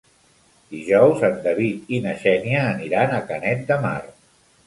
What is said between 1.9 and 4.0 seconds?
i na Xènia aniran a Canet de